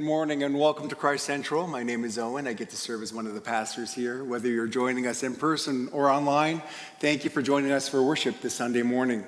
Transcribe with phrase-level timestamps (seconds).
[0.00, 1.66] Good morning and welcome to Christ Central.
[1.66, 2.46] My name is Owen.
[2.46, 4.24] I get to serve as one of the pastors here.
[4.24, 6.62] Whether you're joining us in person or online,
[7.00, 9.26] thank you for joining us for worship this Sunday morning.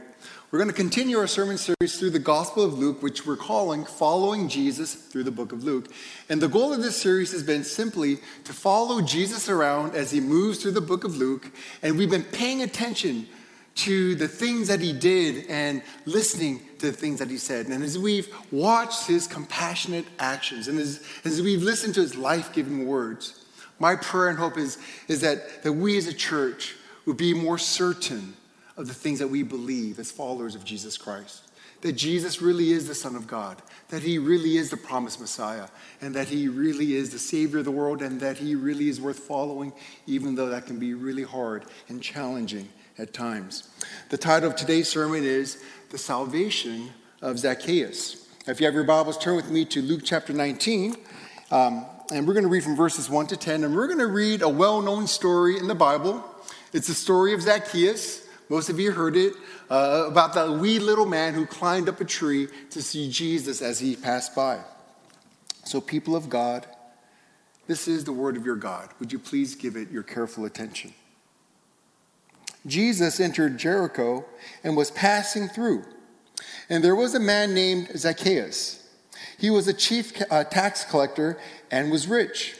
[0.50, 3.84] We're going to continue our sermon series through the Gospel of Luke, which we're calling
[3.84, 5.92] Following Jesus through the book of Luke.
[6.30, 10.20] And the goal of this series has been simply to follow Jesus around as he
[10.20, 11.50] moves through the book of Luke.
[11.82, 13.28] And we've been paying attention
[13.74, 17.66] to the things that he did and listening to the things that he said.
[17.66, 22.52] And as we've watched his compassionate actions and as, as we've listened to his life
[22.52, 23.44] giving words,
[23.78, 24.78] my prayer and hope is,
[25.08, 28.34] is that, that we as a church would be more certain
[28.76, 31.48] of the things that we believe as followers of Jesus Christ.
[31.80, 35.66] That Jesus really is the Son of God, that he really is the promised Messiah,
[36.00, 39.00] and that he really is the Savior of the world, and that he really is
[39.00, 39.72] worth following,
[40.06, 43.68] even though that can be really hard and challenging at times.
[44.10, 46.90] The title of today's sermon is The Salvation
[47.20, 48.28] of Zacchaeus.
[48.46, 50.96] If you have your Bibles, turn with me to Luke chapter 19.
[51.50, 53.64] Um, and we're going to read from verses 1 to 10.
[53.64, 56.24] And we're going to read a well known story in the Bible.
[56.72, 58.26] It's the story of Zacchaeus.
[58.48, 59.34] Most of you heard it
[59.70, 63.80] uh, about that wee little man who climbed up a tree to see Jesus as
[63.80, 64.60] he passed by.
[65.64, 66.66] So, people of God,
[67.66, 68.90] this is the word of your God.
[68.98, 70.92] Would you please give it your careful attention?
[72.66, 74.24] Jesus entered Jericho
[74.62, 75.84] and was passing through.
[76.68, 78.88] And there was a man named Zacchaeus.
[79.38, 81.38] He was a chief uh, tax collector
[81.70, 82.56] and was rich.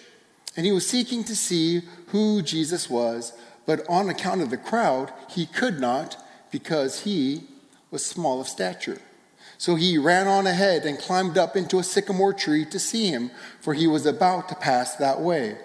[0.56, 3.32] And he was seeking to see who Jesus was,
[3.64, 6.16] but on account of the crowd, he could not
[6.50, 7.44] because he
[7.90, 9.00] was small of stature.
[9.56, 13.30] So he ran on ahead and climbed up into a sycamore tree to see him,
[13.60, 15.56] for he was about to pass that way.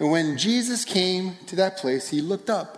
[0.00, 2.77] And when Jesus came to that place, he looked up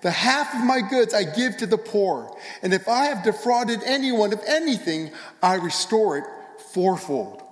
[0.00, 3.80] the half of my goods I give to the poor, and if I have defrauded
[3.84, 5.10] anyone of anything,
[5.42, 6.24] I restore it
[6.72, 7.42] fourfold.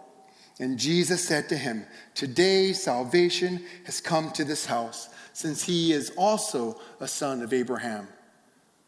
[0.58, 6.10] And Jesus said to him, Today salvation has come to this house, since he is
[6.16, 8.08] also a son of Abraham.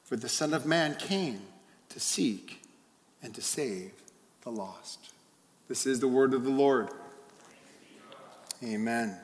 [0.04, 1.42] For the Son of Man came
[1.90, 2.62] to seek
[3.22, 3.92] and to save
[4.42, 5.12] the lost.
[5.68, 6.88] This is the word of the Lord.
[8.64, 9.14] Amen.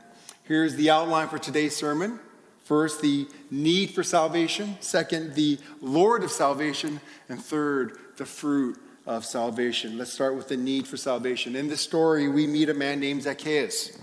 [0.42, 2.20] Here's the outline for today's sermon.
[2.64, 4.76] First, the need for salvation.
[4.80, 7.00] Second, the Lord of salvation.
[7.28, 9.98] And third, the fruit of salvation.
[9.98, 11.56] Let's start with the need for salvation.
[11.56, 13.98] In this story, we meet a man named Zacchaeus.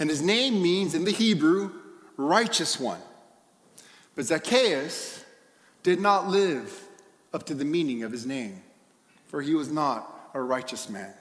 [0.00, 1.70] And his name means, in the Hebrew,
[2.16, 3.00] righteous one.
[4.16, 5.24] But Zacchaeus
[5.84, 6.76] did not live
[7.32, 8.62] up to the meaning of his name,
[9.28, 11.14] for he was not a righteous man.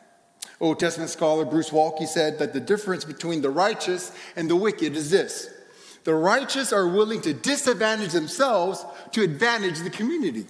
[0.59, 4.95] Old Testament scholar Bruce Waltke said that the difference between the righteous and the wicked
[4.95, 5.49] is this
[6.03, 10.45] the righteous are willing to disadvantage themselves to advantage the community.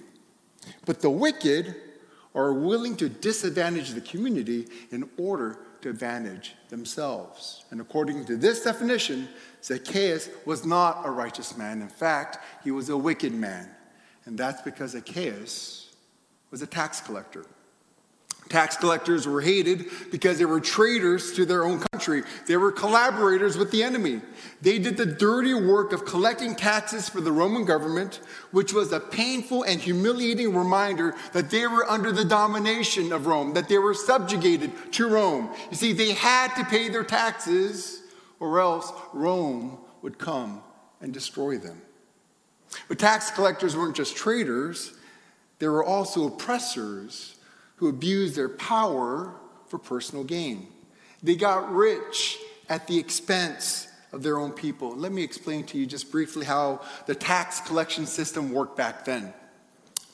[0.86, 1.74] But the wicked
[2.34, 7.64] are willing to disadvantage the community in order to advantage themselves.
[7.70, 9.28] And according to this definition,
[9.62, 11.82] Zacchaeus was not a righteous man.
[11.82, 13.68] In fact, he was a wicked man.
[14.24, 15.90] And that's because Zacchaeus
[16.50, 17.44] was a tax collector.
[18.52, 22.22] Tax collectors were hated because they were traitors to their own country.
[22.46, 24.20] They were collaborators with the enemy.
[24.60, 28.20] They did the dirty work of collecting taxes for the Roman government,
[28.50, 33.54] which was a painful and humiliating reminder that they were under the domination of Rome,
[33.54, 35.48] that they were subjugated to Rome.
[35.70, 38.02] You see, they had to pay their taxes,
[38.38, 40.62] or else Rome would come
[41.00, 41.80] and destroy them.
[42.86, 44.92] But tax collectors weren't just traitors,
[45.58, 47.31] they were also oppressors
[47.82, 49.34] who abused their power
[49.66, 50.68] for personal gain.
[51.20, 52.38] They got rich
[52.68, 54.94] at the expense of their own people.
[54.94, 59.34] Let me explain to you just briefly how the tax collection system worked back then.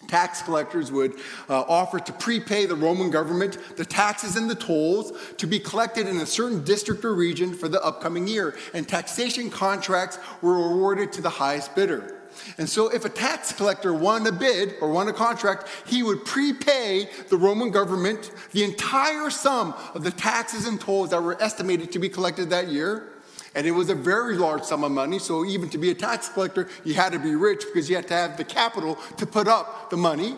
[0.07, 1.17] Tax collectors would
[1.51, 6.09] uh, offer to prepay the Roman government the taxes and the tolls to be collected
[6.09, 11.13] in a certain district or region for the upcoming year, and taxation contracts were awarded
[11.13, 12.18] to the highest bidder.
[12.57, 16.25] And so, if a tax collector won a bid or won a contract, he would
[16.25, 21.93] prepay the Roman government the entire sum of the taxes and tolls that were estimated
[21.93, 23.13] to be collected that year.
[23.55, 25.19] And it was a very large sum of money.
[25.19, 28.09] So, even to be a tax collector, you had to be rich because you had
[28.09, 30.35] to have the capital to put up the money.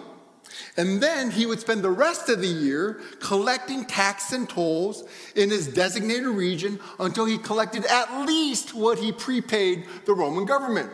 [0.77, 5.05] And then he would spend the rest of the year collecting tax and tolls
[5.35, 10.91] in his designated region until he collected at least what he prepaid the Roman government.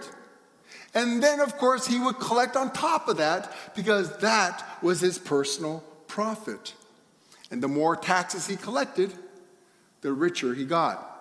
[0.97, 5.19] And then, of course, he would collect on top of that because that was his
[5.19, 6.73] personal profit.
[7.51, 9.13] And the more taxes he collected,
[10.01, 11.13] the richer he got.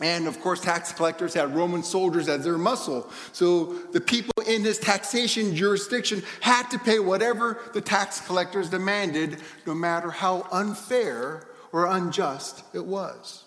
[0.00, 3.10] And of course, tax collectors had Roman soldiers as their muscle.
[3.32, 9.36] So the people in his taxation jurisdiction had to pay whatever the tax collectors demanded,
[9.66, 13.43] no matter how unfair or unjust it was.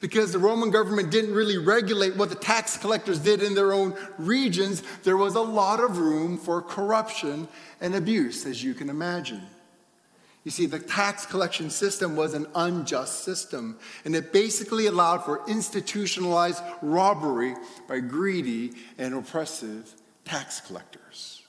[0.00, 3.94] Because the Roman government didn't really regulate what the tax collectors did in their own
[4.16, 7.46] regions, there was a lot of room for corruption
[7.80, 9.42] and abuse, as you can imagine.
[10.42, 15.42] You see, the tax collection system was an unjust system, and it basically allowed for
[15.46, 17.54] institutionalized robbery
[17.86, 19.94] by greedy and oppressive
[20.24, 21.42] tax collectors.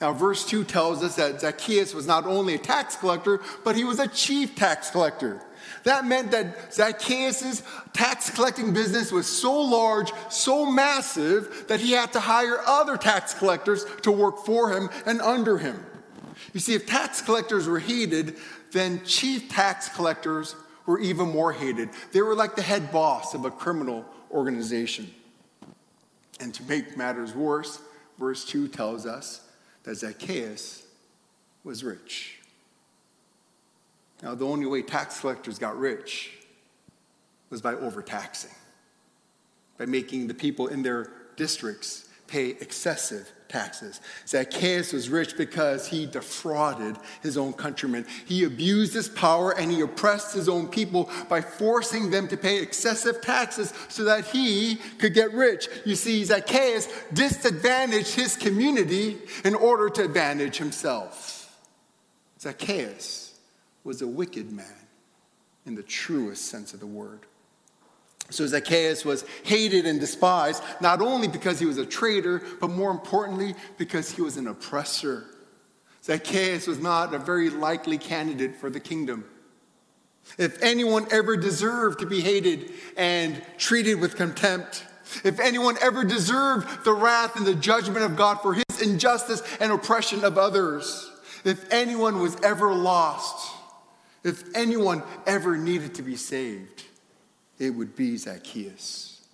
[0.00, 3.84] Now, verse 2 tells us that Zacchaeus was not only a tax collector, but he
[3.84, 5.42] was a chief tax collector.
[5.86, 7.62] That meant that Zacchaeus'
[7.92, 13.32] tax collecting business was so large, so massive, that he had to hire other tax
[13.32, 15.86] collectors to work for him and under him.
[16.52, 18.36] You see, if tax collectors were hated,
[18.72, 20.56] then chief tax collectors
[20.86, 21.90] were even more hated.
[22.10, 25.14] They were like the head boss of a criminal organization.
[26.40, 27.80] And to make matters worse,
[28.18, 29.40] verse 2 tells us
[29.84, 30.84] that Zacchaeus
[31.62, 32.40] was rich.
[34.22, 36.32] Now, the only way tax collectors got rich
[37.50, 38.54] was by overtaxing,
[39.78, 44.00] by making the people in their districts pay excessive taxes.
[44.26, 48.04] Zacchaeus was rich because he defrauded his own countrymen.
[48.24, 52.60] He abused his power and he oppressed his own people by forcing them to pay
[52.60, 55.68] excessive taxes so that he could get rich.
[55.84, 61.56] You see, Zacchaeus disadvantaged his community in order to advantage himself.
[62.40, 63.25] Zacchaeus
[63.86, 64.66] was a wicked man
[65.64, 67.20] in the truest sense of the word.
[68.30, 72.90] So Zacchaeus was hated and despised, not only because he was a traitor, but more
[72.90, 75.26] importantly, because he was an oppressor.
[76.02, 79.24] Zacchaeus was not a very likely candidate for the kingdom.
[80.36, 84.84] If anyone ever deserved to be hated and treated with contempt,
[85.22, 89.70] if anyone ever deserved the wrath and the judgment of God for his injustice and
[89.70, 91.08] oppression of others,
[91.44, 93.52] if anyone was ever lost,
[94.24, 96.84] if anyone ever needed to be saved,
[97.58, 99.26] it would be Zacchaeus,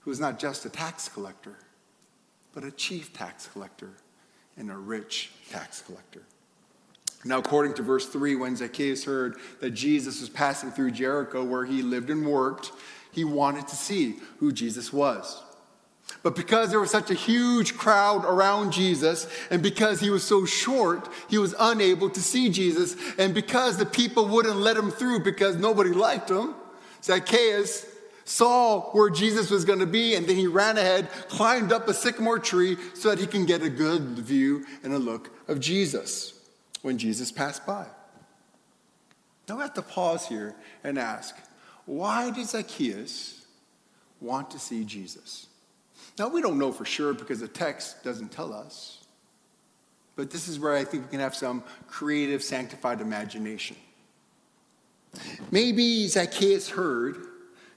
[0.00, 1.56] who was not just a tax collector,
[2.54, 3.90] but a chief tax collector
[4.56, 6.22] and a rich tax collector.
[7.24, 11.64] Now, according to verse 3, when Zacchaeus heard that Jesus was passing through Jericho, where
[11.64, 12.70] he lived and worked,
[13.12, 15.42] he wanted to see who Jesus was.
[16.22, 20.46] But because there was such a huge crowd around Jesus, and because he was so
[20.46, 22.96] short, he was unable to see Jesus.
[23.18, 26.54] And because the people wouldn't let him through because nobody liked him,
[27.02, 27.86] Zacchaeus
[28.24, 31.94] saw where Jesus was going to be, and then he ran ahead, climbed up a
[31.94, 36.32] sycamore tree so that he can get a good view and a look of Jesus
[36.80, 37.86] when Jesus passed by.
[39.48, 41.36] Now we have to pause here and ask
[41.86, 43.44] why did Zacchaeus
[44.20, 45.48] want to see Jesus?
[46.18, 49.04] Now, we don't know for sure because the text doesn't tell us.
[50.16, 53.76] But this is where I think we can have some creative, sanctified imagination.
[55.50, 57.16] Maybe Zacchaeus heard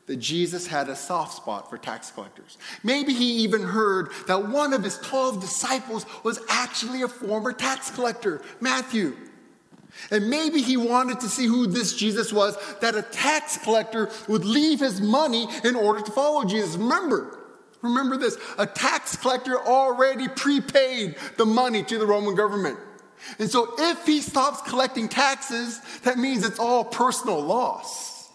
[0.06, 2.58] that Jesus had a soft spot for tax collectors.
[2.84, 7.92] Maybe he even heard that one of his 12 disciples was actually a former tax
[7.92, 9.16] collector, Matthew.
[10.12, 14.46] And maybe he wanted to see who this Jesus was, that a tax collector would
[14.46, 16.76] leave his money in order to follow Jesus.
[16.76, 17.37] Remember,
[17.88, 22.78] remember this a tax collector already prepaid the money to the Roman government.
[23.40, 28.30] And so if he stops collecting taxes, that means it's all personal loss.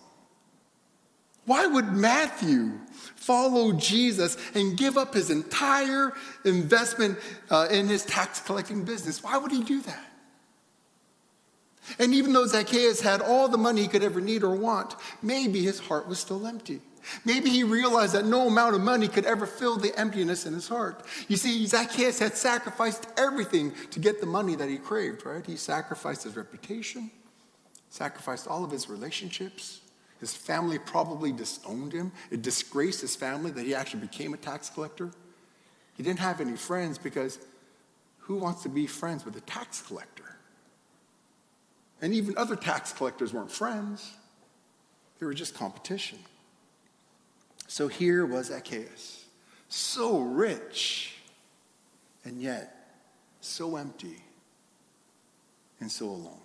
[1.44, 2.78] Why would Matthew
[3.16, 6.12] follow Jesus and give up his entire
[6.44, 7.18] investment
[7.50, 9.23] uh, in his tax collecting business?
[9.23, 10.12] Why would he do that?
[11.99, 15.62] And even though Zacchaeus had all the money he could ever need or want, maybe
[15.62, 16.80] his heart was still empty.
[17.25, 20.68] Maybe he realized that no amount of money could ever fill the emptiness in his
[20.68, 21.04] heart.
[21.28, 25.44] You see, Zacchaeus had sacrificed everything to get the money that he craved, right?
[25.44, 27.11] He sacrificed his reputation,
[27.90, 29.80] sacrificed all of his relationships.
[30.21, 32.12] His family probably disowned him.
[32.30, 35.11] It disgraced his family that he actually became a tax collector.
[35.97, 37.38] He didn't have any friends because
[38.18, 40.37] who wants to be friends with a tax collector?
[42.00, 44.12] And even other tax collectors weren't friends,
[45.18, 46.18] they were just competition.
[47.73, 49.25] So here was Zacchaeus,
[49.71, 51.14] so rich,
[52.23, 52.93] and yet
[53.41, 54.23] so empty
[55.81, 56.43] and so alone.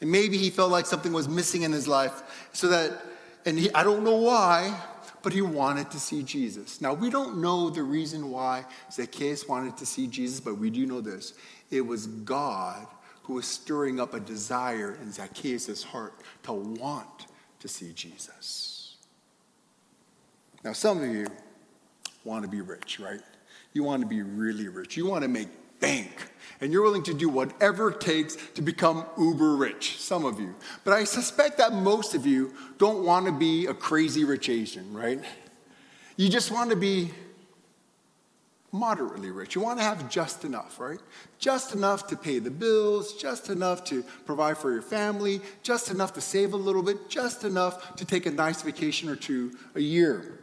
[0.00, 3.00] And maybe he felt like something was missing in his life, so that,
[3.46, 4.76] and he, I don't know why,
[5.22, 6.80] but he wanted to see Jesus.
[6.80, 10.86] Now, we don't know the reason why Zacchaeus wanted to see Jesus, but we do
[10.86, 11.34] know this.
[11.70, 12.84] It was God
[13.22, 17.28] who was stirring up a desire in Zacchaeus' heart to want
[17.60, 18.79] to see Jesus.
[20.62, 21.26] Now, some of you
[22.24, 23.20] want to be rich, right?
[23.72, 24.96] You want to be really rich.
[24.96, 25.48] You want to make
[25.80, 26.10] bank.
[26.60, 30.54] And you're willing to do whatever it takes to become uber rich, some of you.
[30.84, 34.92] But I suspect that most of you don't want to be a crazy rich Asian,
[34.92, 35.20] right?
[36.16, 37.12] You just want to be
[38.72, 39.54] moderately rich.
[39.54, 41.00] You want to have just enough, right?
[41.38, 46.12] Just enough to pay the bills, just enough to provide for your family, just enough
[46.14, 49.80] to save a little bit, just enough to take a nice vacation or two a
[49.80, 50.39] year.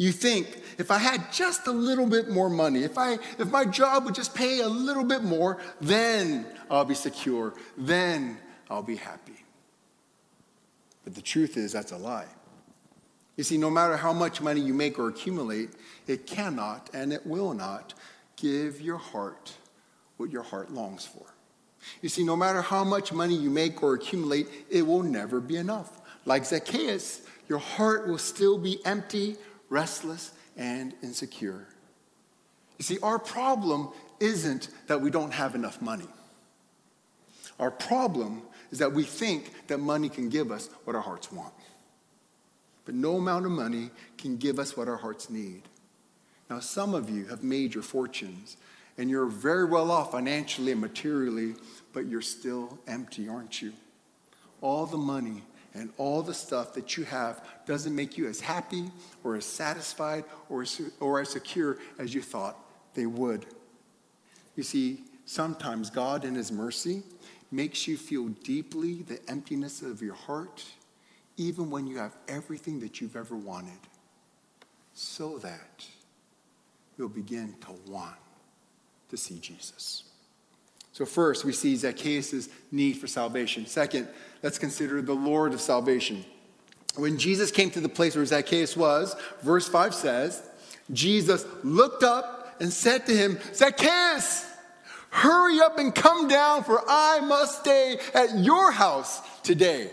[0.00, 3.66] You think if I had just a little bit more money, if, I, if my
[3.66, 8.38] job would just pay a little bit more, then I'll be secure, then
[8.70, 9.44] I'll be happy.
[11.04, 12.28] But the truth is, that's a lie.
[13.36, 15.68] You see, no matter how much money you make or accumulate,
[16.06, 17.92] it cannot and it will not
[18.36, 19.52] give your heart
[20.16, 21.26] what your heart longs for.
[22.00, 25.56] You see, no matter how much money you make or accumulate, it will never be
[25.56, 26.00] enough.
[26.24, 29.36] Like Zacchaeus, your heart will still be empty
[29.70, 31.66] restless, and insecure.
[32.78, 36.08] You see, our problem isn't that we don't have enough money.
[37.58, 41.52] Our problem is that we think that money can give us what our hearts want.
[42.84, 45.62] But no amount of money can give us what our hearts need.
[46.48, 48.56] Now, some of you have made your fortunes
[48.98, 51.54] and you're very well off financially and materially,
[51.92, 53.72] but you're still empty, aren't you?
[54.60, 55.42] All the money
[55.74, 58.90] and all the stuff that you have doesn't make you as happy
[59.22, 60.64] or as satisfied or,
[60.98, 62.56] or as secure as you thought
[62.94, 63.46] they would.
[64.56, 67.02] You see, sometimes God, in His mercy,
[67.52, 70.64] makes you feel deeply the emptiness of your heart,
[71.36, 73.78] even when you have everything that you've ever wanted,
[74.92, 75.86] so that
[76.98, 78.16] you'll begin to want
[79.08, 80.04] to see Jesus.
[80.92, 83.66] So, first, we see Zacchaeus' need for salvation.
[83.66, 84.08] Second,
[84.42, 86.24] let's consider the Lord of salvation.
[86.96, 90.42] When Jesus came to the place where Zacchaeus was, verse 5 says,
[90.92, 94.46] Jesus looked up and said to him, Zacchaeus,
[95.10, 99.90] hurry up and come down, for I must stay at your house today.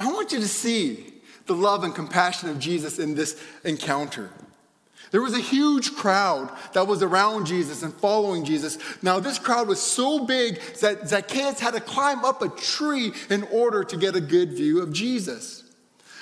[0.00, 1.12] I want you to see
[1.46, 4.30] the love and compassion of Jesus in this encounter.
[5.14, 8.78] There was a huge crowd that was around Jesus and following Jesus.
[9.00, 13.44] Now, this crowd was so big that Zacchaeus had to climb up a tree in
[13.44, 15.62] order to get a good view of Jesus.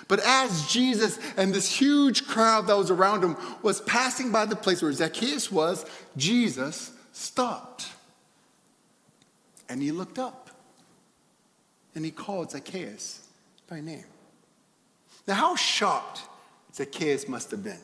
[0.08, 4.56] But as Jesus and this huge crowd that was around him was passing by the
[4.56, 5.87] place where Zacchaeus was,
[6.18, 7.88] Jesus stopped.
[9.70, 10.50] And he looked up.
[11.94, 13.26] And he called Zacchaeus
[13.70, 14.04] by name.
[15.26, 16.25] Now, how shocked
[16.75, 17.80] Zacchaeus must have been.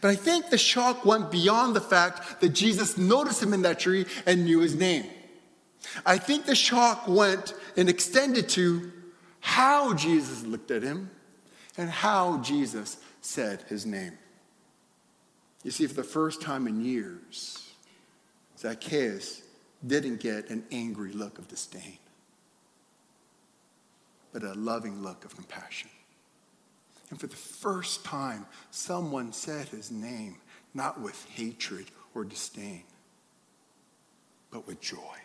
[0.00, 3.78] But I think the shock went beyond the fact that Jesus noticed him in that
[3.78, 5.06] tree and knew his name.
[6.04, 8.92] I think the shock went and extended to
[9.40, 11.10] how Jesus looked at him
[11.76, 14.18] and how Jesus said his name.
[15.62, 17.72] You see, for the first time in years,
[18.58, 19.42] Zacchaeus
[19.86, 21.98] didn't get an angry look of disdain,
[24.32, 25.90] but a loving look of compassion.
[27.16, 30.36] And for the first time, someone said his name,
[30.74, 32.82] not with hatred or disdain,
[34.50, 35.16] but with joy.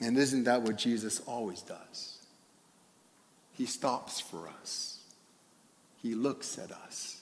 [0.00, 2.16] And isn't that what Jesus always does?
[3.52, 5.00] He stops for us,
[6.00, 7.20] He looks at us,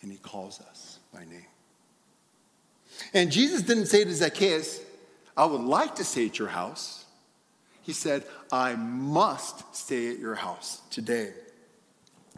[0.00, 1.44] and He calls us by name.
[3.12, 4.80] And Jesus didn't say to Zacchaeus,
[5.36, 7.04] I would like to stay at your house.
[7.82, 11.34] He said, I must stay at your house today.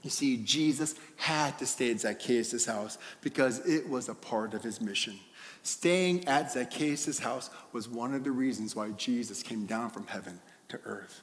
[0.02, 4.62] You see, Jesus had to stay at Zacchaeus' house because it was a part of
[4.62, 5.18] his mission.
[5.62, 10.40] Staying at Zacchaeus' house was one of the reasons why Jesus came down from heaven
[10.68, 11.20] to earth.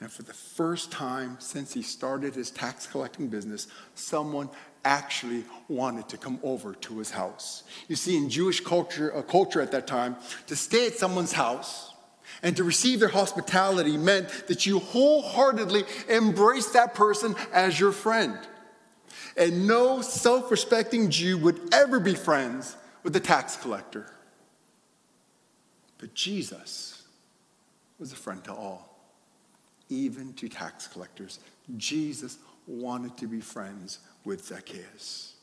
[0.00, 4.50] And for the first time since he started his tax collecting business, someone
[4.84, 7.64] actually wanted to come over to his house.
[7.88, 11.94] You see, in Jewish culture, a culture at that time, to stay at someone's house
[12.42, 18.38] and to receive their hospitality meant that you wholeheartedly embraced that person as your friend.
[19.36, 24.10] And no self respecting Jew would ever be friends with the tax collector.
[25.98, 27.02] But Jesus
[27.98, 28.96] was a friend to all,
[29.88, 31.38] even to tax collectors.
[31.76, 35.34] Jesus wanted to be friends with Zacchaeus.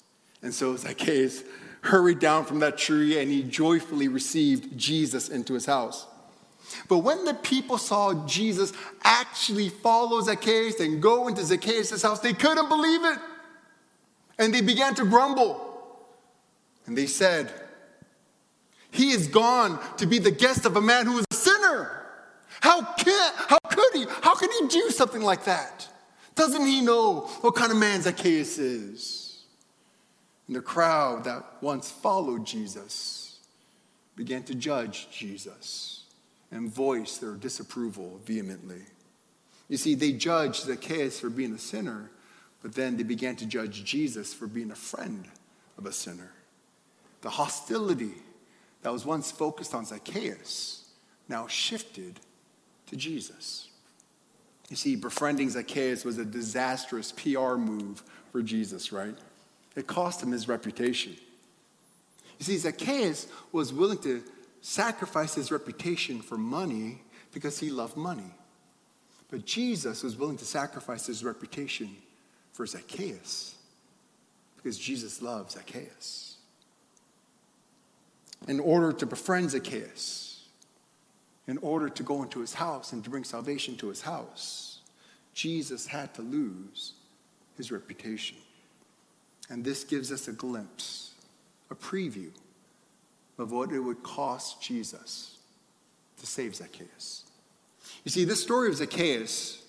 [0.42, 1.44] And so Zacchaeus
[1.82, 6.06] hurried down from that tree and he joyfully received Jesus into his house.
[6.88, 12.34] But when the people saw Jesus actually follow Zacchaeus and go into Zacchaeus' house, they
[12.34, 13.20] couldn't believe it.
[14.39, 15.70] And they began to grumble.
[16.86, 17.51] And they said,
[18.91, 21.91] He is gone to be the guest of a man who is a sinner.
[22.62, 24.05] How, can, how could he?
[24.22, 25.88] How could he do something like that?
[26.36, 29.43] Doesn't he know what kind of man Zacchaeus is?
[30.48, 33.39] And the crowd that once followed Jesus
[34.15, 36.02] began to judge Jesus
[36.53, 38.83] and voice their disapproval vehemently.
[39.67, 42.12] You see, they judged Zacchaeus for being a sinner,
[42.62, 45.27] but then they began to judge Jesus for being a friend
[45.79, 46.31] of a sinner.
[47.22, 48.13] The hostility
[48.83, 50.91] that was once focused on Zacchaeus
[51.27, 52.19] now shifted
[52.88, 53.69] to Jesus.
[54.69, 59.15] You see, befriending Zacchaeus was a disastrous PR move for Jesus, right?
[59.75, 61.15] It cost him his reputation.
[62.38, 64.24] You see, Zacchaeus was willing to
[64.63, 67.01] sacrifice his reputation for money
[67.34, 68.34] because he loved money.
[69.29, 71.98] But Jesus was willing to sacrifice his reputation
[72.53, 73.55] for Zacchaeus
[74.55, 76.38] because Jesus loved Zacchaeus.
[78.48, 80.46] In order to befriend Zacchaeus,
[81.46, 84.79] in order to go into his house and to bring salvation to his house,
[85.34, 86.93] Jesus had to lose
[87.58, 88.38] his reputation.
[89.50, 91.12] And this gives us a glimpse,
[91.70, 92.32] a preview
[93.38, 95.38] of what it would cost Jesus
[96.20, 97.24] to save Zacchaeus.
[98.04, 99.63] You see, this story of Zacchaeus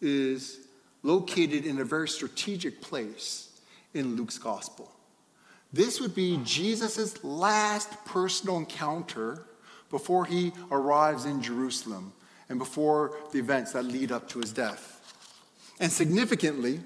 [0.00, 0.58] is
[1.02, 3.60] located in a very strategic place
[3.94, 4.90] in Luke's gospel.
[5.72, 9.46] This would be Jesus' last personal encounter
[9.88, 12.12] before he arrives in Jerusalem
[12.48, 14.96] and before the events that lead up to his death.
[15.78, 16.80] And significantly,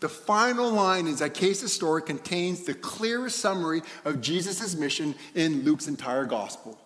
[0.00, 5.88] the final line in Zacchaeus' story contains the clearest summary of Jesus' mission in Luke's
[5.88, 6.78] entire gospel.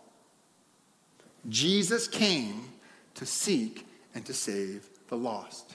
[1.49, 2.69] Jesus came
[3.15, 5.75] to seek and to save the lost.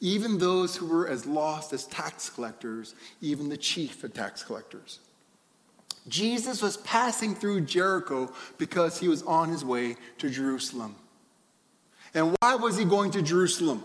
[0.00, 4.98] Even those who were as lost as tax collectors, even the chief of tax collectors.
[6.08, 10.96] Jesus was passing through Jericho because he was on his way to Jerusalem.
[12.12, 13.82] And why was he going to Jerusalem?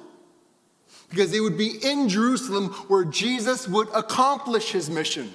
[1.10, 5.32] Because it would be in Jerusalem where Jesus would accomplish his mission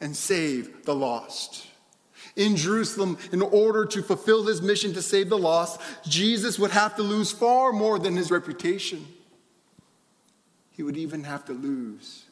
[0.00, 1.66] and save the lost.
[2.34, 6.96] In Jerusalem, in order to fulfill his mission to save the lost, Jesus would have
[6.96, 9.06] to lose far more than his reputation.
[10.70, 12.24] He would even have to lose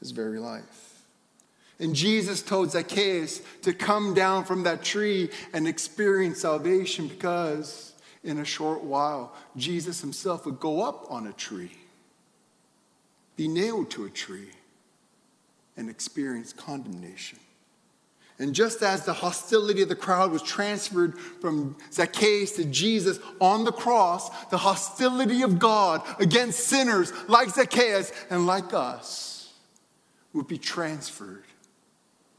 [0.00, 0.88] his very life.
[1.80, 8.38] And Jesus told Zacchaeus to come down from that tree and experience salvation because in
[8.38, 11.70] a short while, Jesus himself would go up on a tree,
[13.38, 14.50] be nailed to a tree,
[15.76, 17.38] and experience condemnation.
[18.40, 23.64] And just as the hostility of the crowd was transferred from Zacchaeus to Jesus on
[23.64, 29.54] the cross, the hostility of God against sinners like Zacchaeus and like us
[30.32, 31.44] would be transferred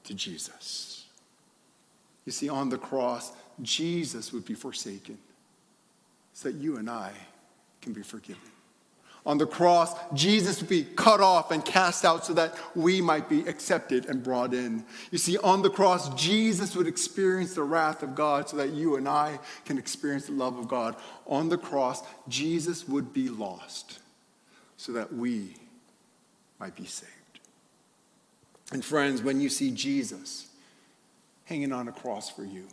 [0.04, 1.06] to Jesus.
[2.26, 3.32] You see, on the cross,
[3.62, 5.18] Jesus would be forsaken
[6.34, 7.14] so that you and I
[7.82, 8.42] can be forgiven.
[9.26, 13.28] On the cross, Jesus would be cut off and cast out so that we might
[13.28, 14.86] be accepted and brought in.
[15.12, 18.96] You see, on the cross, Jesus would experience the wrath of God so that you
[18.96, 20.96] and I can experience the love of God.
[21.28, 24.00] On the cross, Jesus would be lost
[24.78, 25.56] so that we
[26.60, 27.12] might be saved.
[28.72, 30.48] And friends, when you see Jesus
[31.46, 32.68] hanging on a cross for you,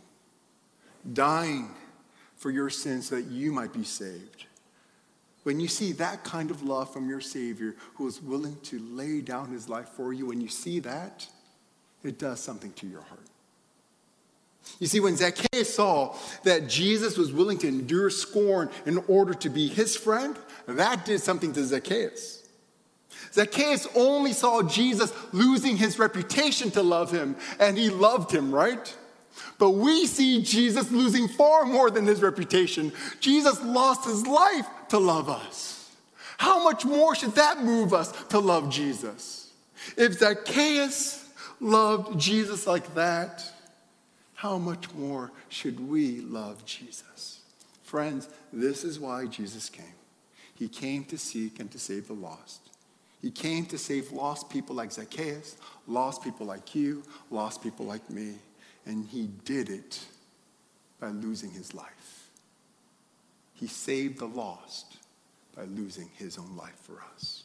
[1.13, 1.69] dying
[2.35, 4.46] for your sins so that you might be saved,
[5.47, 9.21] when you see that kind of love from your Savior who is willing to lay
[9.21, 11.25] down his life for you, when you see that,
[12.03, 13.23] it does something to your heart.
[14.79, 19.49] You see, when Zacchaeus saw that Jesus was willing to endure scorn in order to
[19.49, 22.45] be his friend, that did something to Zacchaeus.
[23.31, 28.93] Zacchaeus only saw Jesus losing his reputation to love him, and he loved him, right?
[29.59, 32.91] But we see Jesus losing far more than his reputation.
[33.21, 35.91] Jesus lost his life to love us.
[36.37, 39.51] How much more should that move us to love Jesus?
[39.95, 41.27] If Zacchaeus
[41.59, 43.43] loved Jesus like that,
[44.35, 47.39] how much more should we love Jesus?
[47.83, 49.85] Friends, this is why Jesus came.
[50.53, 52.61] He came to seek and to save the lost.
[53.21, 58.07] He came to save lost people like Zacchaeus, lost people like you, lost people like
[58.09, 58.35] me.
[58.85, 59.99] And he did it
[60.99, 61.96] by losing his life.
[63.59, 64.97] He saved the lost
[65.55, 67.43] by losing his own life for us.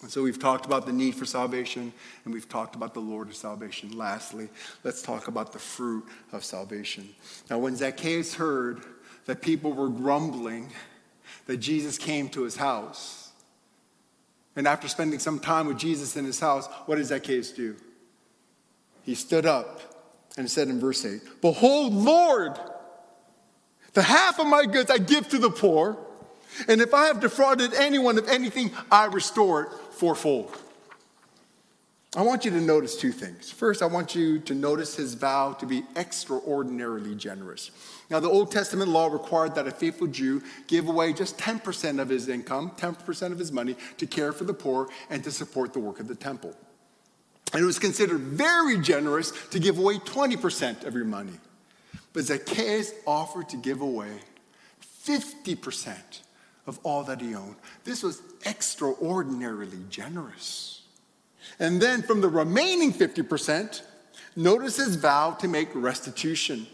[0.00, 1.92] And so we've talked about the need for salvation
[2.24, 3.96] and we've talked about the Lord of salvation.
[3.96, 4.48] Lastly,
[4.82, 7.08] let's talk about the fruit of salvation.
[7.48, 8.82] Now, when Zacchaeus heard
[9.26, 10.72] that people were grumbling
[11.46, 13.30] that Jesus came to his house,
[14.56, 17.76] and after spending some time with Jesus in his house, what did Zacchaeus do?
[19.04, 19.80] He stood up
[20.36, 22.58] and said in verse 8, Behold, Lord,
[23.94, 25.96] the half of my goods I give to the poor,
[26.68, 30.56] and if I have defrauded anyone of anything, I restore it fourfold.
[32.14, 33.50] I want you to notice two things.
[33.50, 37.70] First, I want you to notice his vow to be extraordinarily generous.
[38.10, 42.10] Now, the Old Testament law required that a faithful Jew give away just 10% of
[42.10, 45.78] his income, 10% of his money, to care for the poor and to support the
[45.78, 46.54] work of the temple.
[47.54, 51.38] And it was considered very generous to give away 20% of your money.
[52.12, 54.12] But Zacchaeus offered to give away
[55.04, 55.96] 50%
[56.66, 57.56] of all that he owned.
[57.84, 60.82] This was extraordinarily generous.
[61.58, 63.82] And then from the remaining 50%,
[64.36, 66.66] notice his vow to make restitution.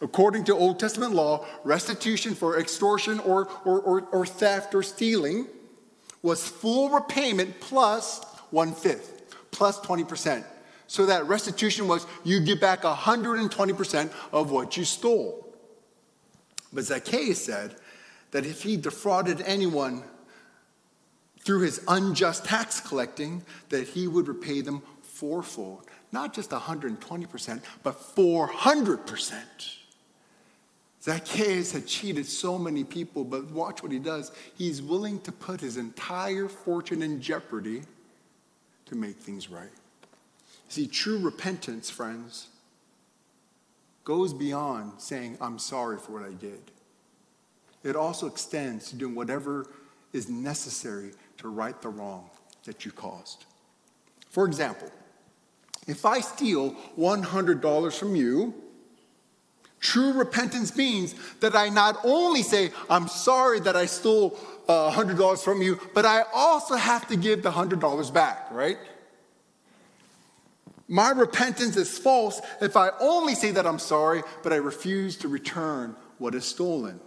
[0.00, 5.46] According to Old Testament law, restitution for extortion or, or, or, or theft or stealing
[6.22, 10.44] was full repayment plus one fifth, plus 20%.
[10.90, 15.46] So that restitution was you get back 120% of what you stole.
[16.72, 17.76] But Zacchaeus said
[18.32, 20.02] that if he defrauded anyone
[21.44, 25.86] through his unjust tax collecting, that he would repay them fourfold.
[26.10, 29.36] Not just 120%, but 400%.
[31.00, 34.32] Zacchaeus had cheated so many people, but watch what he does.
[34.58, 37.82] He's willing to put his entire fortune in jeopardy
[38.86, 39.70] to make things right.
[40.70, 42.46] See, true repentance, friends,
[44.04, 46.60] goes beyond saying, I'm sorry for what I did.
[47.82, 49.66] It also extends to doing whatever
[50.12, 52.30] is necessary to right the wrong
[52.66, 53.46] that you caused.
[54.28, 54.88] For example,
[55.88, 58.54] if I steal $100 from you,
[59.80, 65.36] true repentance means that I not only say, I'm sorry that I stole $100 uh,
[65.36, 68.78] from you, but I also have to give the $100 back, right?
[70.90, 75.28] My repentance is false if I only say that I'm sorry, but I refuse to
[75.28, 76.98] return what is stolen.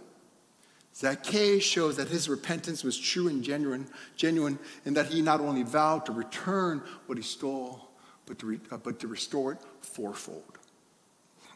[0.96, 5.64] Zacchaeus shows that his repentance was true and genuine, genuine in that he not only
[5.64, 7.90] vowed to return what he stole,
[8.24, 10.58] but to, re, uh, but to restore it fourfold.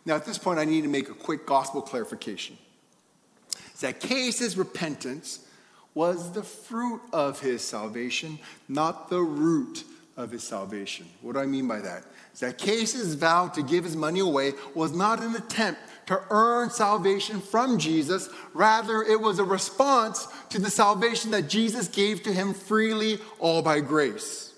[0.05, 2.59] Now, at this point, I need to make a quick gospel clarification.
[3.75, 5.47] Zacchaeus' repentance
[5.95, 8.38] was the fruit of his salvation,
[8.69, 9.85] not the root
[10.19, 11.07] of his salvation.
[11.23, 12.03] What do I mean by that?
[12.37, 17.79] Zacchaeus' vow to give his money away was not an attempt to earn salvation from
[17.79, 18.29] Jesus.
[18.53, 23.63] Rather, it was a response to the salvation that Jesus gave to him freely, all
[23.63, 24.53] by grace.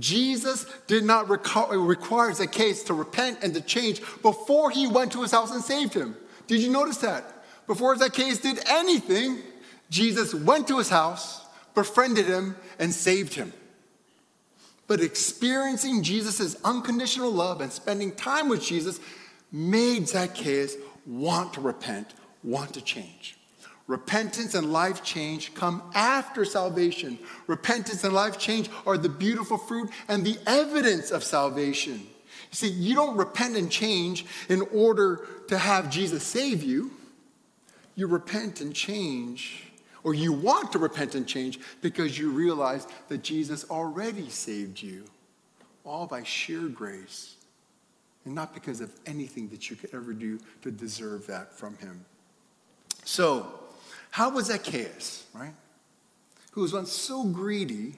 [0.00, 5.30] Jesus did not require Zacchaeus to repent and to change before he went to his
[5.30, 6.16] house and saved him.
[6.48, 7.44] Did you notice that?
[7.68, 9.38] Before Zacchaeus did anything,
[9.90, 13.52] Jesus went to his house, befriended him, and saved him.
[14.86, 19.00] But experiencing Jesus' unconditional love and spending time with Jesus
[19.50, 23.36] made Zacchaeus want to repent, want to change.
[23.86, 27.18] Repentance and life change come after salvation.
[27.46, 31.94] Repentance and life change are the beautiful fruit and the evidence of salvation.
[31.94, 36.90] You see, you don't repent and change in order to have Jesus save you.
[37.94, 39.65] You repent and change
[40.06, 45.04] or you want to repent and change because you realize that Jesus already saved you,
[45.84, 47.34] all by sheer grace,
[48.24, 52.04] and not because of anything that you could ever do to deserve that from him.
[53.02, 53.52] So,
[54.12, 55.54] how was Zacchaeus, right?
[56.52, 57.94] Who was once so greedy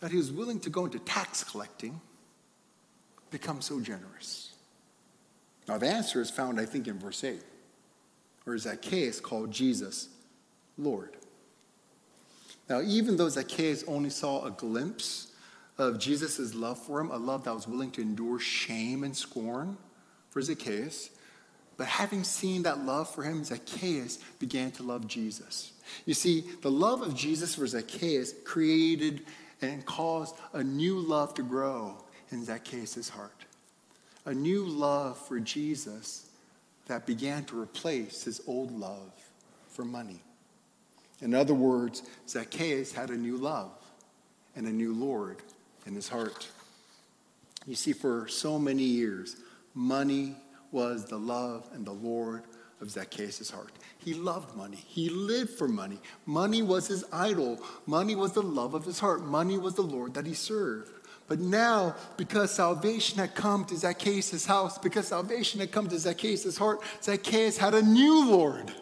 [0.00, 1.98] that he was willing to go into tax collecting,
[3.30, 4.52] become so generous?
[5.66, 7.40] Now, the answer is found, I think, in verse 8,
[8.44, 10.10] where Zacchaeus called Jesus
[10.80, 11.16] Lord.
[12.68, 15.32] Now, even though Zacchaeus only saw a glimpse
[15.76, 19.76] of Jesus' love for him, a love that was willing to endure shame and scorn
[20.30, 21.10] for Zacchaeus,
[21.76, 25.72] but having seen that love for him, Zacchaeus began to love Jesus.
[26.04, 29.22] You see, the love of Jesus for Zacchaeus created
[29.62, 33.46] and caused a new love to grow in Zacchaeus' heart.
[34.26, 36.26] A new love for Jesus
[36.86, 39.12] that began to replace his old love
[39.70, 40.20] for money.
[41.22, 43.72] In other words, Zacchaeus had a new love
[44.56, 45.38] and a new Lord
[45.86, 46.48] in his heart.
[47.66, 49.36] You see, for so many years,
[49.74, 50.34] money
[50.72, 52.44] was the love and the Lord
[52.80, 53.72] of Zacchaeus' heart.
[53.98, 54.78] He loved money.
[54.78, 56.00] He lived for money.
[56.24, 57.60] Money was his idol.
[57.86, 59.22] Money was the love of his heart.
[59.22, 60.90] Money was the Lord that he served.
[61.28, 66.56] But now, because salvation had come to Zacchaeus' house, because salvation had come to Zacchaeus'
[66.56, 68.72] heart, Zacchaeus had a new Lord,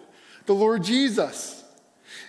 [0.46, 1.57] the Lord Jesus.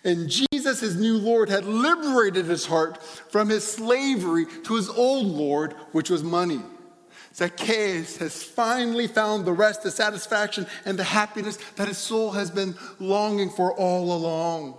[0.03, 5.27] And Jesus, his new Lord, had liberated his heart from his slavery to his old
[5.27, 6.61] Lord, which was money.
[7.33, 12.51] Zacchaeus has finally found the rest, the satisfaction, and the happiness that his soul has
[12.51, 14.75] been longing for all along.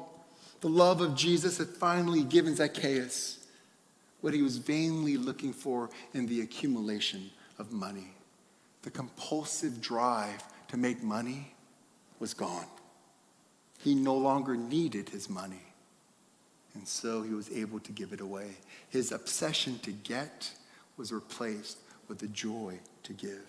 [0.61, 3.39] The love of Jesus had finally given Zacchaeus
[4.21, 8.13] what he was vainly looking for in the accumulation of money.
[8.83, 11.55] The compulsive drive to make money
[12.19, 12.67] was gone.
[13.83, 15.63] He no longer needed his money.
[16.75, 18.51] And so he was able to give it away.
[18.91, 20.51] His obsession to get
[20.97, 23.45] was replaced with the joy to give.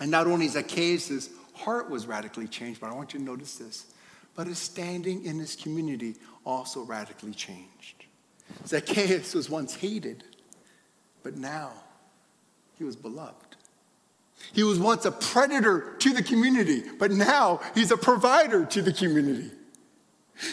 [0.00, 3.86] And not only Zacchaeus' heart was radically changed, but I want you to notice this,
[4.34, 8.04] but his standing in his community also radically changed.
[8.66, 10.24] Zacchaeus was once hated,
[11.22, 11.72] but now
[12.78, 13.49] he was beloved.
[14.52, 18.92] He was once a predator to the community, but now he's a provider to the
[18.92, 19.50] community.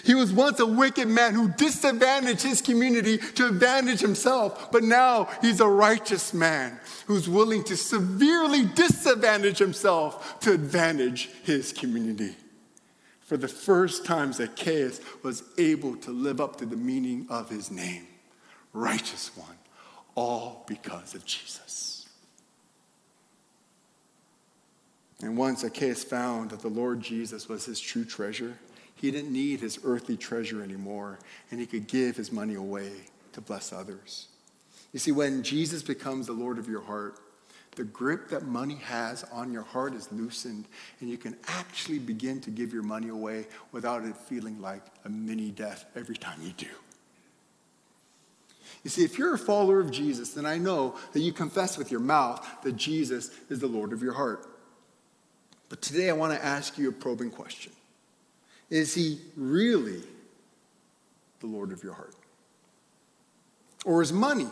[0.03, 5.29] He was once a wicked man who disadvantaged his community to advantage himself, but now
[5.41, 12.35] he's a righteous man who's willing to severely disadvantage himself to advantage his community.
[13.21, 17.71] For the first time, Zacchaeus was able to live up to the meaning of his
[17.71, 18.07] name
[18.73, 19.57] righteous one,
[20.15, 21.96] all because of Jesus.
[25.27, 28.57] And once Zacchaeus found that the Lord Jesus was his true treasure,
[28.95, 31.19] he didn't need his earthly treasure anymore,
[31.51, 32.93] and he could give his money away
[33.33, 34.29] to bless others.
[34.93, 37.19] You see, when Jesus becomes the Lord of your heart,
[37.75, 40.63] the grip that money has on your heart is loosened,
[41.01, 45.09] and you can actually begin to give your money away without it feeling like a
[45.09, 46.67] mini death every time you do.
[48.85, 51.91] You see, if you're a follower of Jesus, then I know that you confess with
[51.91, 54.53] your mouth that Jesus is the Lord of your heart.
[55.69, 57.71] But today I want to ask you a probing question
[58.69, 60.01] Is he really
[61.39, 62.15] the Lord of your heart?
[63.85, 64.49] Or is money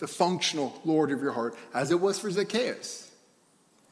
[0.00, 3.10] the functional Lord of your heart, as it was for Zacchaeus,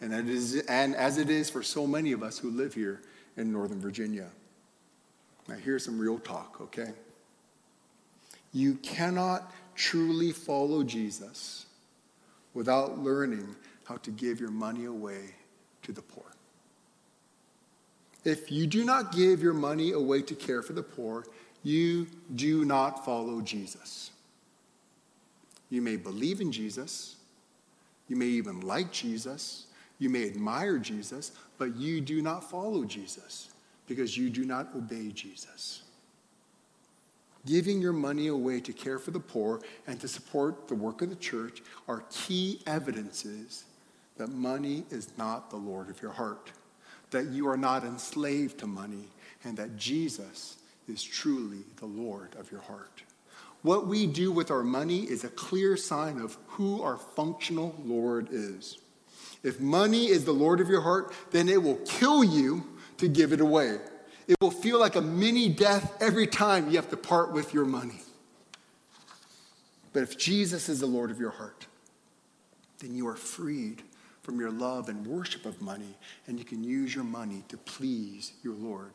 [0.00, 3.02] and, and as it is for so many of us who live here
[3.36, 4.26] in Northern Virginia.
[5.48, 6.92] Now, here's some real talk, okay?
[8.52, 11.66] You cannot truly follow Jesus
[12.54, 15.34] without learning how to give your money away
[15.88, 16.26] to the poor.
[18.22, 21.24] If you do not give your money away to care for the poor,
[21.62, 24.10] you do not follow Jesus.
[25.70, 27.16] You may believe in Jesus.
[28.06, 29.66] You may even like Jesus.
[29.98, 33.48] You may admire Jesus, but you do not follow Jesus
[33.86, 35.82] because you do not obey Jesus.
[37.46, 41.08] Giving your money away to care for the poor and to support the work of
[41.08, 43.64] the church are key evidences
[44.18, 46.50] that money is not the Lord of your heart,
[47.10, 49.08] that you are not enslaved to money,
[49.44, 53.02] and that Jesus is truly the Lord of your heart.
[53.62, 58.28] What we do with our money is a clear sign of who our functional Lord
[58.30, 58.78] is.
[59.42, 62.64] If money is the Lord of your heart, then it will kill you
[62.98, 63.78] to give it away.
[64.26, 67.64] It will feel like a mini death every time you have to part with your
[67.64, 68.00] money.
[69.92, 71.66] But if Jesus is the Lord of your heart,
[72.80, 73.82] then you are freed
[74.28, 78.32] from your love and worship of money, and you can use your money to please
[78.44, 78.90] your Lord.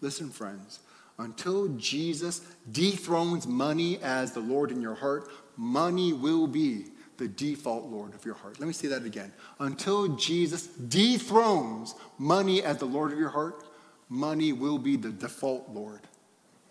[0.00, 0.78] Listen, friends,
[1.18, 6.86] until Jesus dethrones money as the Lord in your heart, money will be
[7.18, 8.58] the default Lord of your heart.
[8.60, 9.30] Let me say that again.
[9.58, 13.66] Until Jesus dethrones money as the Lord of your heart,
[14.08, 16.00] money will be the default Lord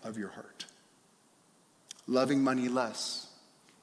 [0.02, 0.64] of your heart.
[2.08, 3.28] Loving money less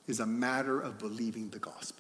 [0.08, 1.99] is a matter of believing the gospel.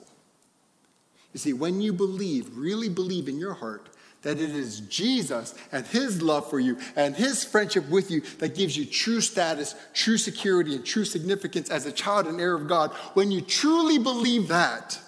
[1.33, 3.89] You see, when you believe, really believe in your heart
[4.21, 8.55] that it is Jesus and his love for you and his friendship with you that
[8.55, 12.67] gives you true status, true security, and true significance as a child and heir of
[12.67, 12.91] God.
[13.13, 14.99] When you truly believe that,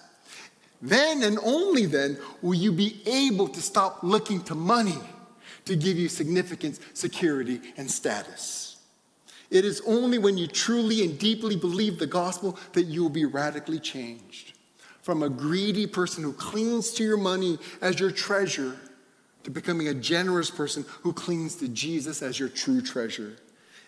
[0.81, 4.97] then and only then will you be able to stop looking to money
[5.65, 8.77] to give you significance, security, and status.
[9.49, 13.25] It is only when you truly and deeply believe the gospel that you will be
[13.25, 14.53] radically changed.
[15.11, 18.77] From a greedy person who clings to your money as your treasure
[19.43, 23.35] to becoming a generous person who clings to Jesus as your true treasure.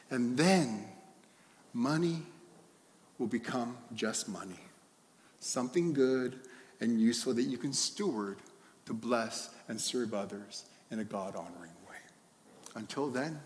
[0.10, 0.84] And then
[1.72, 2.24] money
[3.18, 4.60] will become just money
[5.40, 6.42] something good
[6.82, 8.40] and useful that you can steward
[8.86, 12.02] to bless and serve others in a God honoring way.
[12.76, 13.40] Until then,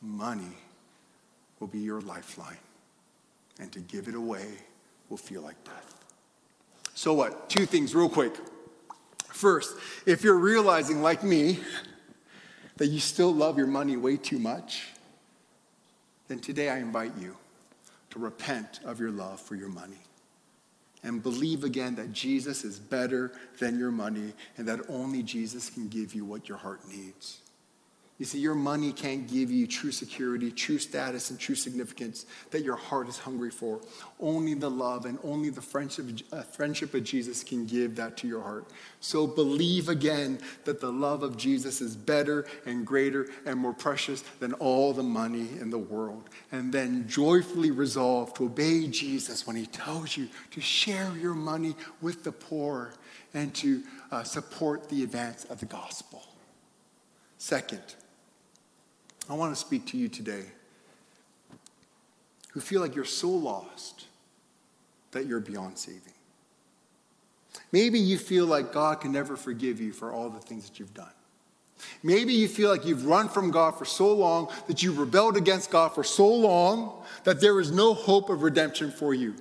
[0.00, 0.56] money
[1.60, 2.56] will be your lifeline,
[3.60, 4.46] and to give it away
[5.10, 6.01] will feel like death.
[6.94, 7.48] So, what?
[7.48, 8.34] Two things, real quick.
[9.28, 9.76] First,
[10.06, 11.58] if you're realizing, like me,
[12.76, 14.88] that you still love your money way too much,
[16.28, 17.36] then today I invite you
[18.10, 19.98] to repent of your love for your money
[21.02, 25.88] and believe again that Jesus is better than your money and that only Jesus can
[25.88, 27.41] give you what your heart needs.
[28.22, 32.62] You see, your money can't give you true security, true status, and true significance that
[32.62, 33.80] your heart is hungry for.
[34.20, 38.28] Only the love and only the friendship, uh, friendship of Jesus can give that to
[38.28, 38.66] your heart.
[39.00, 44.22] So believe again that the love of Jesus is better and greater and more precious
[44.38, 46.30] than all the money in the world.
[46.52, 51.74] And then joyfully resolve to obey Jesus when he tells you to share your money
[52.00, 52.94] with the poor
[53.34, 53.82] and to
[54.12, 56.22] uh, support the advance of the gospel.
[57.36, 57.96] Second,
[59.32, 60.44] I want to speak to you today
[62.50, 64.04] who feel like you're so lost
[65.12, 66.12] that you're beyond saving.
[67.72, 70.92] Maybe you feel like God can never forgive you for all the things that you've
[70.92, 71.14] done.
[72.02, 75.70] Maybe you feel like you've run from God for so long, that you've rebelled against
[75.70, 79.34] God for so long, that there is no hope of redemption for you.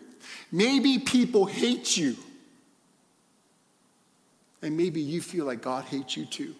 [0.54, 2.16] Maybe people hate you.
[4.62, 6.56] And maybe you feel like God hates you too.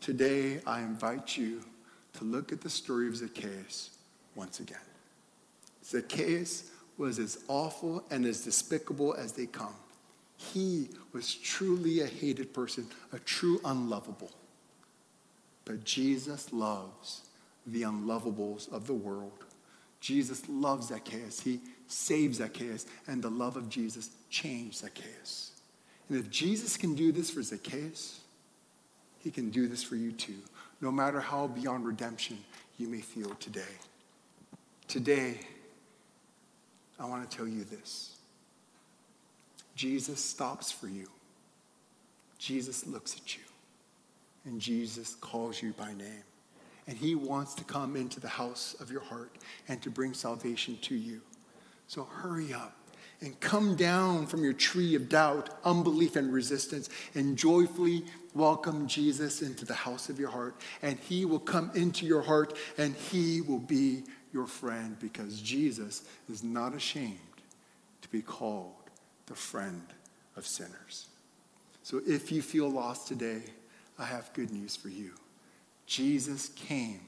[0.00, 1.62] Today, I invite you
[2.14, 3.90] to look at the story of Zacchaeus
[4.34, 4.78] once again.
[5.84, 9.74] Zacchaeus was as awful and as despicable as they come.
[10.36, 14.30] He was truly a hated person, a true unlovable.
[15.64, 17.22] But Jesus loves
[17.66, 19.44] the unlovables of the world.
[20.00, 21.40] Jesus loves Zacchaeus.
[21.40, 25.52] He saves Zacchaeus, and the love of Jesus changed Zacchaeus.
[26.08, 28.20] And if Jesus can do this for Zacchaeus,
[29.26, 30.38] he can do this for you too,
[30.80, 32.38] no matter how beyond redemption
[32.78, 33.74] you may feel today.
[34.86, 35.40] Today,
[36.96, 38.18] I want to tell you this
[39.74, 41.08] Jesus stops for you,
[42.38, 43.42] Jesus looks at you,
[44.44, 46.22] and Jesus calls you by name.
[46.86, 49.32] And he wants to come into the house of your heart
[49.66, 51.20] and to bring salvation to you.
[51.88, 52.76] So hurry up
[53.20, 58.04] and come down from your tree of doubt, unbelief, and resistance and joyfully
[58.36, 60.60] welcome Jesus into the house of your heart.
[60.82, 66.02] And he will come into your heart and he will be your friend because Jesus
[66.30, 67.18] is not ashamed
[68.02, 68.74] to be called
[69.26, 69.82] the friend
[70.36, 71.06] of sinners.
[71.82, 73.42] So if you feel lost today,
[73.98, 75.12] I have good news for you.
[75.86, 77.00] Jesus came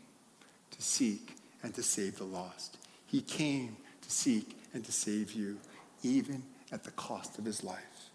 [0.71, 2.79] to seek and to save the lost.
[3.07, 5.59] He came to seek and to save you
[6.03, 8.11] even at the cost of his life.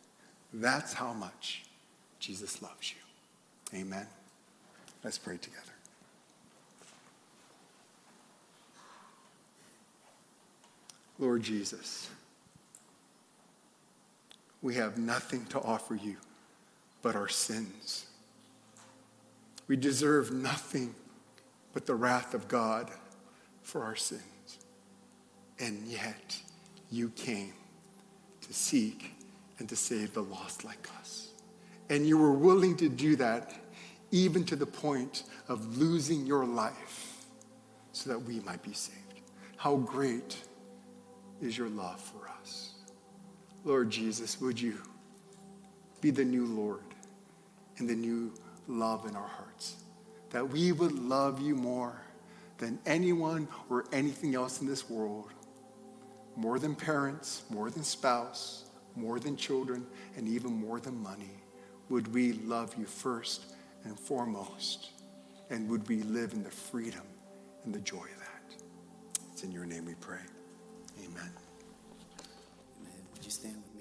[0.54, 1.64] That's how much
[2.20, 3.03] Jesus loves you.
[3.74, 4.08] Amen.
[5.04, 5.62] Let's pray together.
[11.20, 12.10] Lord Jesus,
[14.62, 16.18] we have nothing to offer you
[17.02, 18.06] but our sins.
[19.68, 20.96] We deserve nothing
[21.74, 22.92] but the wrath of God
[23.62, 24.24] for our sins.
[25.60, 26.38] And yet,
[26.92, 27.54] you came
[28.42, 29.12] to seek
[29.60, 31.30] and to save the lost like us.
[31.90, 33.54] And you were willing to do that
[34.14, 37.26] even to the point of losing your life
[37.94, 39.22] so that we might be saved.
[39.58, 40.38] How great
[41.42, 42.74] is your love for us.
[43.66, 44.78] Lord Jesus, would you
[46.00, 46.84] be the new Lord
[47.80, 48.32] and the new
[48.68, 49.78] love in our hearts?
[50.30, 52.00] That we would love you more
[52.60, 55.32] than anyone or anything else in this world
[56.36, 59.86] more than parents, more than spouse, more than children,
[60.18, 61.30] and even more than money,
[61.90, 63.53] would we love you first
[63.86, 64.92] and foremost?
[65.50, 67.04] And would we live in the freedom
[67.64, 68.56] and the joy of that?
[69.32, 70.22] It's in your name we pray.
[71.00, 71.32] Amen.
[72.80, 73.02] Amen.
[73.14, 73.73] Would you stand?